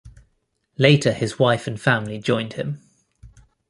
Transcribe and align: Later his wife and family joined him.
Later 0.79 1.13
his 1.13 1.37
wife 1.37 1.67
and 1.67 1.79
family 1.79 2.17
joined 2.17 2.53
him. 2.53 2.81